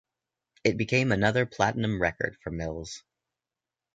It 0.63 0.77
became 0.77 1.11
another 1.11 1.45
platinum 1.45 2.01
record 2.01 2.35
for 2.43 2.49
Mills. 2.49 3.03